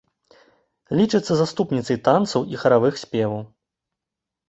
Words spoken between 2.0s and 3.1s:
танцаў і харавых